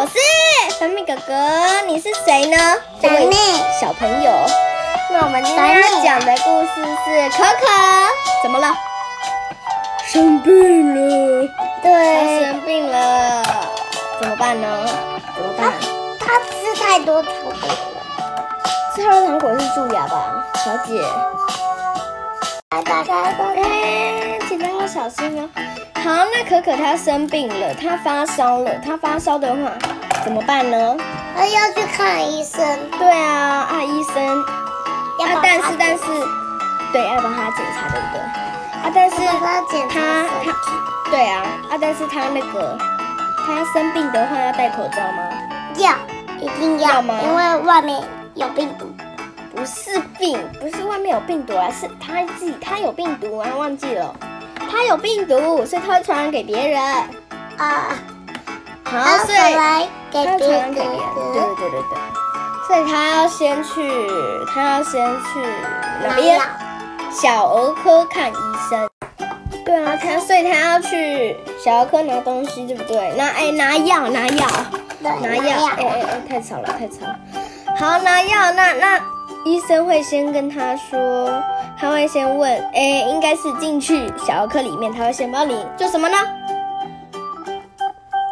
[0.00, 0.14] 我是
[0.78, 1.34] 神秘哥哥，
[1.86, 2.56] 你是谁呢？
[3.02, 3.30] 这位
[3.78, 4.32] 小朋友。
[5.10, 7.66] 那我们今天要讲的故事是可可，
[8.42, 8.74] 怎么了？
[10.06, 11.46] 生病了，
[11.82, 13.42] 他对，生病了，
[14.18, 14.86] 怎么办呢？
[15.36, 15.70] 怎么办？
[16.18, 17.74] 他吃太多糖果了。
[18.96, 20.32] 吃太多糖果是蛀牙吧，
[20.64, 20.98] 小姐？
[22.72, 23.62] 来，打开，打开。
[23.62, 25.48] 哎，请大家要小心哦。
[25.96, 29.72] 好，那可可她生病了，她发烧了，她发烧的话
[30.22, 30.96] 怎么办呢？
[31.36, 32.64] 她要去看医生。
[32.96, 34.46] 对啊，啊医生，啊
[35.18, 36.04] 要但是但是，
[36.92, 38.20] 对，要帮她检查，对不对？
[38.20, 42.78] 啊但是要帮他检查他身体他对啊啊但是她那个
[43.44, 45.28] 她生病的话要戴口罩吗？
[45.74, 45.90] 要，
[46.38, 48.00] 一定要，要吗因为外面
[48.36, 48.89] 有病毒。
[49.54, 54.14] 不是病，不是外面有病毒啊，是他自己他有病毒啊，忘记了，
[54.70, 56.80] 他有病毒，所以他会传染给别人。
[57.58, 57.88] 啊，
[58.84, 59.38] 好，他所以
[60.10, 61.32] 给他传染给别人，对。
[61.32, 61.98] 对对对对，
[62.66, 63.90] 所以他要先去，
[64.54, 65.40] 他要先去
[66.06, 66.40] 哪边？
[67.12, 68.34] 小儿科看医
[68.70, 68.88] 生。
[69.64, 73.12] 对啊，他所以他要去小儿科拿东西，对不对？
[73.16, 74.46] 拿哎拿药拿药，
[75.00, 77.18] 拿药，哎哎哎，太吵了太吵了。
[77.76, 79.00] 好拿药，那那
[79.44, 81.30] 医生会先跟他说，
[81.78, 86.16] 他会先问，哎，应该是进去小儿科里面，他会先帮你做什么呢？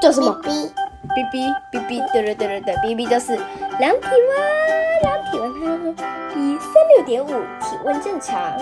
[0.00, 0.70] 做什么？B
[1.14, 3.34] B B B B，对对对对对，B B 就是
[3.78, 5.94] 量体温，量体温，他说
[6.36, 8.52] 一三六点五，体温正常，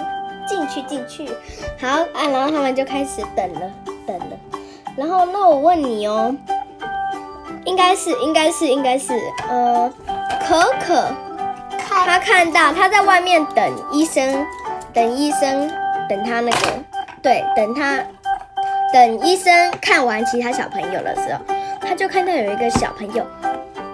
[0.47, 1.29] 进去进去，
[1.81, 3.61] 好啊，然后他们就开始等了
[4.07, 4.39] 等了，
[4.97, 6.35] 然后那我问你哦，
[7.65, 9.13] 应该是应该是应该是，
[9.49, 9.93] 呃，
[10.47, 11.15] 可可看
[11.89, 14.47] 他看到他在外面等医生，
[14.92, 15.69] 等医生，
[16.09, 16.59] 等他那个，
[17.23, 17.99] 对，等他
[18.93, 21.41] 等医生看完其他小朋友的时候，
[21.81, 23.25] 他就看到有一个小朋友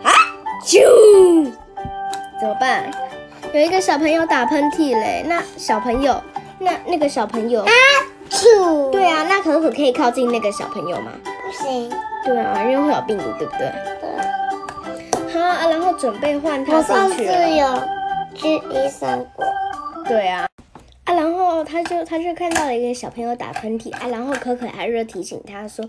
[0.03, 0.13] 啊，
[0.65, 1.51] 啾，
[2.41, 2.91] 怎么办？
[3.53, 6.23] 有一个小朋友打喷嚏嘞，那小朋友，
[6.59, 7.73] 那那个小朋友，啊，
[8.31, 8.91] 啾。
[8.91, 11.13] 对啊，那可可可以靠近那个小朋友吗？
[11.25, 11.91] 不行。
[12.25, 13.71] 对啊，因为会有病毒，对不对？
[15.93, 17.23] 准备换他我上次。
[17.25, 17.83] 有
[18.35, 19.45] 去医生过。
[20.07, 20.49] 对啊，
[21.05, 25.89] 啊，然后他就他就看到了一个小朋友打喷嚏啊，然后可可还是提醒他说，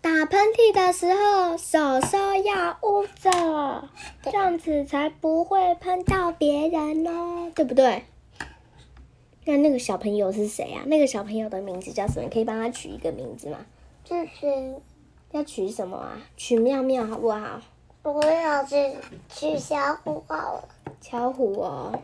[0.00, 3.88] 打喷嚏的时候手手要捂着，
[4.22, 8.04] 这样子才不会喷到别人哦， 对不对？
[9.46, 10.82] 那那个小朋友是谁啊？
[10.86, 12.22] 那个小朋友的名字叫什么？
[12.24, 13.58] 你可以帮他取一个名字吗？
[14.04, 14.74] 就是
[15.32, 16.18] 要取什么啊？
[16.36, 17.60] 取妙妙好不好？
[18.02, 18.94] 不要去
[19.28, 20.64] 去小虎好了。
[21.02, 21.98] 巧虎哦，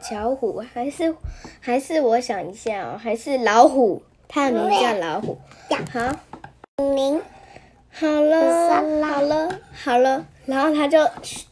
[0.00, 1.14] 巧虎还是
[1.60, 5.38] 还是我想一下哦，还是老虎，它的名字叫老虎。
[5.90, 6.16] 好，
[6.82, 7.20] 您
[7.90, 10.98] 好了，好了，好了，然后他就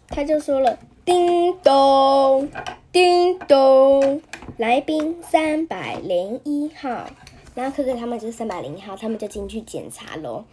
[0.09, 2.49] 他就说了，叮咚，
[2.91, 4.22] 叮咚，
[4.56, 7.06] 来宾三百零一号，
[7.55, 10.44] 然后可可他们就是三百零一号，他们就进去检查喽，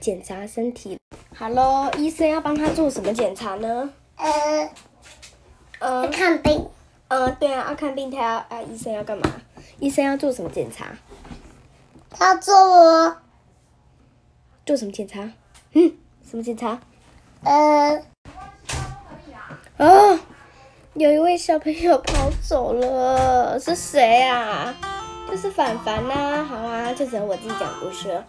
[0.00, 0.96] 检查身体。
[1.36, 3.90] 好喽，医生要帮他做什么检查呢？
[4.16, 4.70] 呃
[5.80, 6.68] 嗯、看病，
[7.08, 9.24] 嗯，对啊，要看病，他要啊，医生要干嘛？
[9.78, 10.86] 医生要做什么检查？
[12.10, 13.16] 他做我
[14.64, 15.20] 做什么检查？
[15.72, 15.92] 嗯，
[16.28, 16.78] 什么检查？
[17.42, 18.02] 呃
[19.76, 20.18] 哦，
[20.94, 24.74] 有一位小朋友跑走了，是谁啊？
[25.28, 28.24] 就是凡凡呐、好啊，就只有我自己讲故事了。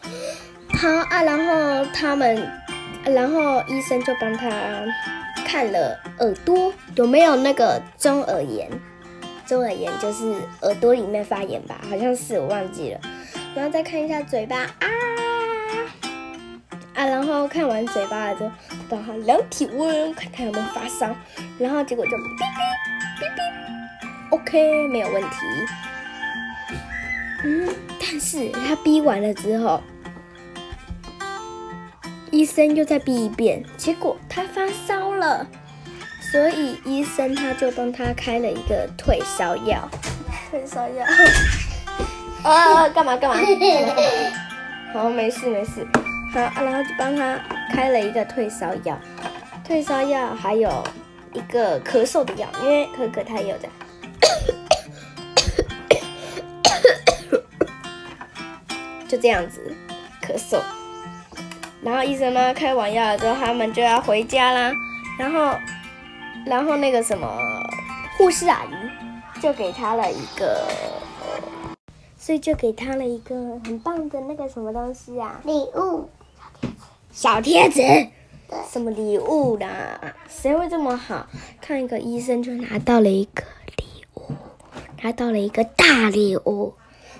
[0.73, 2.35] 好啊，然后他们，
[3.05, 4.49] 然后医生就帮他
[5.45, 8.69] 看了耳朵有没有那个中耳炎。
[9.45, 12.99] 中耳炎就是耳朵里面发炎吧，好像是我忘记了。
[13.55, 14.87] 然后再看一下嘴巴啊
[16.95, 18.51] 啊，然后看完嘴巴了之后，
[18.89, 21.15] 帮他量体温，看他有没有发烧。
[21.59, 22.43] 然后结果就哔哔
[23.19, 25.29] 哔哔，OK，没有问题。
[27.43, 27.69] 嗯，
[28.01, 29.79] 但是他逼完了之后，
[32.35, 35.47] 医生又再逼一遍，结果他发烧了，
[36.33, 39.89] 所以医生他就帮他开了一个退烧药。
[40.51, 41.05] 退烧药。
[42.43, 43.37] 啊，干嘛干嘛？
[44.93, 45.87] 好，没事没事。
[46.33, 47.39] 好，啊然后就帮他
[47.71, 48.99] 开了一个退烧药，
[49.63, 50.83] 退烧药还有
[51.31, 53.69] 一个咳嗽的药，因为可可他也有的。
[59.07, 59.73] 就这样子
[60.21, 60.59] 咳嗽，
[61.85, 64.73] 然后医生呢开完药了之后，他们就要回家啦。
[65.19, 65.55] 然后，
[66.47, 67.27] 然后那个什么
[68.17, 70.67] 护士阿姨就给他了一个，
[72.17, 76.09] 所以就给他了一个很棒的那个什么东西啊，礼物，
[77.11, 77.75] 小贴纸。
[77.75, 78.09] 小贴纸
[78.71, 79.99] 什么礼物啦？
[80.27, 81.27] 谁会这么好？
[81.61, 83.43] 看一个医生就拿到了一个
[83.77, 84.33] 礼物，
[85.03, 86.73] 拿到了一个大礼物，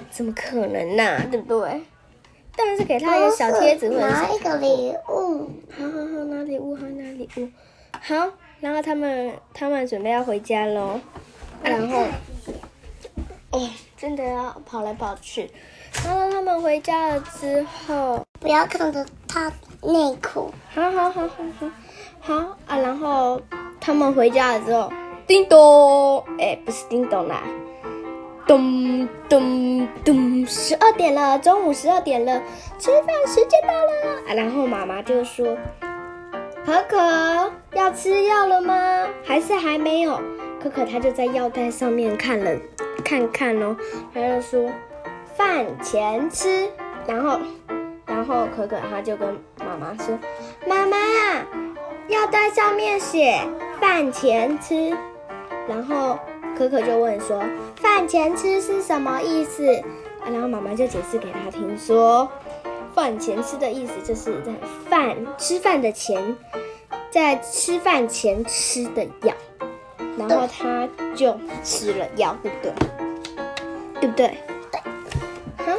[0.10, 1.82] 怎么可能呢、对不对？
[2.58, 7.50] 当然是给他一个小贴纸或者拿一小个礼物，好好好，拿礼物，好拿礼物，
[8.02, 8.32] 好。
[8.62, 11.00] 然后他们他们准备要回家喽，
[11.62, 12.04] 然后
[13.52, 15.52] 哦，真的要跑来跑去。
[16.04, 19.52] 然后他们回家了之后，不要看着他
[19.84, 20.50] 内裤。
[20.74, 21.70] 好好好好好
[22.22, 22.36] 好
[22.66, 22.78] 啊！
[22.80, 23.40] 然后
[23.80, 24.92] 他们回家了之后，
[25.28, 27.44] 叮咚，哎，不是叮咚啦，
[28.48, 32.42] 咚咚咚，十二点了，中午十二点了，
[32.78, 34.34] 吃饭时间到了啊！
[34.36, 35.58] 然后妈妈就说
[36.66, 39.08] ：“可可要吃药了吗？
[39.24, 40.22] 还是还没有？”
[40.62, 42.52] 可可他就在药袋上面看了
[43.04, 43.76] 看看哦，
[44.14, 44.72] 他就说
[45.36, 46.70] ：“饭前吃。”
[47.08, 47.40] 然后。
[48.08, 49.28] 然后可可他就跟
[49.60, 50.18] 妈妈说
[50.66, 50.96] ：“妈妈，
[52.08, 53.42] 药袋上面写
[53.82, 54.96] 饭前吃。”
[55.68, 56.18] 然后
[56.58, 57.44] 可可就问说
[57.78, 59.68] ：“饭前吃是什么意思？”
[60.24, 62.30] 啊，然后妈妈就解释给他听说
[62.96, 64.54] ：“饭前吃的意思就是在
[64.90, 66.36] 饭吃饭的前，
[67.12, 69.34] 在吃饭前吃的药。”
[70.18, 72.74] 然后他就吃了药，对不对？
[74.00, 74.38] 对不对？
[74.72, 74.82] 对。
[75.66, 75.74] 好。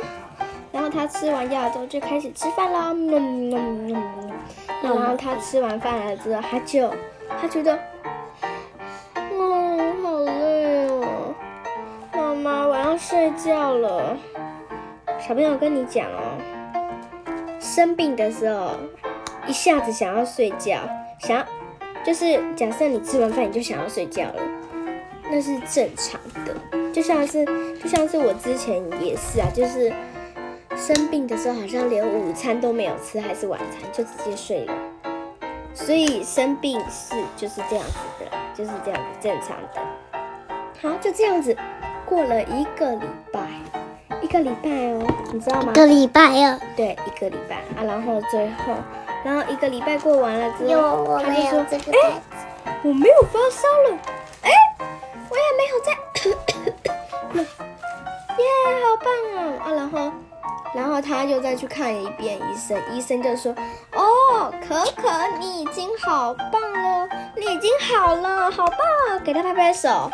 [0.71, 4.33] 然后他吃完药之后就开始吃饭啦，嗯嗯嗯嗯。
[4.83, 6.93] 然后他吃完饭了之后，他就
[7.41, 7.79] 他觉得，
[13.09, 14.19] 睡觉了。
[15.21, 16.37] 小朋友跟你讲哦，
[17.61, 18.73] 生病的时候
[19.47, 20.81] 一下子想要睡觉，
[21.21, 21.47] 想要
[22.05, 24.43] 就是假设你吃完饭你就想要睡觉了，
[25.31, 26.93] 那是正常的。
[26.93, 27.45] 就像是
[27.81, 29.93] 就像是我之前也是啊，就是。
[30.77, 34.75] 生病的时候好像连午餐都没有吃，还是晚餐就直接睡了，
[35.73, 39.81] 所以生病是就是这样子的，就是这样子正常的。
[40.83, 41.57] 好，就这样子
[42.07, 43.41] 过了一个礼拜，
[44.23, 45.75] 一个礼拜哦，你知道吗一？
[45.75, 48.75] 个礼拜哦，对，一个礼拜啊，然后最后，
[49.25, 51.99] 然后一个礼拜过完了之后，我他就说没有这个袋
[52.31, 52.47] 子。
[52.83, 53.99] 我没有发烧了，
[54.43, 54.51] 哎，
[55.29, 55.91] 我也没有在，
[58.39, 58.45] 耶，
[58.85, 59.39] 好棒哦！
[59.65, 60.13] 啊，然后，
[60.75, 63.53] 然后他又再去看一遍医生，医生就说，
[63.93, 65.11] 哦，可可，
[65.41, 68.79] 你已经好棒了，你已经好了，好棒，
[69.25, 70.09] 给他拍拍手，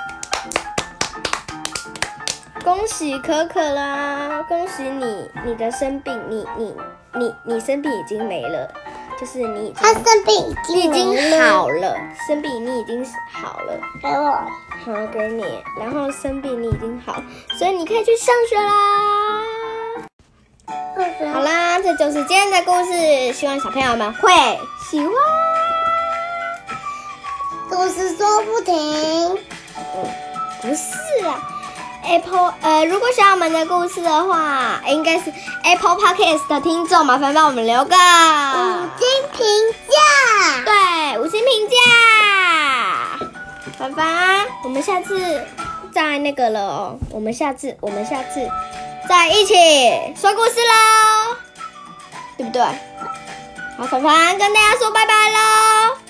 [2.65, 6.75] 恭喜可可啦，恭喜你，你的生病，你你
[7.15, 8.73] 你你生病已经没了，
[9.19, 14.39] 就是你已经他生病已你已经好了，生病你已经好了，给我。
[14.85, 15.45] 好给你，
[15.79, 17.23] 然后生病你已经好，
[17.59, 19.43] 所以你可以去上学啦。
[21.33, 24.31] 好啦，这就是今天的故事，希望小朋友们会
[24.89, 25.13] 喜欢。
[27.69, 29.39] 故事说不停，
[30.61, 31.49] 不是啊
[32.05, 35.33] ，Apple 呃，如果喜欢我们的故事的话，应该是
[35.63, 39.47] Apple Podcast 的听众，麻烦帮我们留个五星评
[39.89, 39.95] 价。
[40.65, 41.77] 对五星评价。
[43.79, 45.45] 凡凡，我们下次
[45.93, 48.49] 再那个了哦，我们下次我们下次
[49.09, 49.55] 再一起
[50.15, 51.37] 说故事喽，
[52.37, 52.63] 对不对？
[53.79, 56.02] 好，凡凡跟大家说拜拜喽。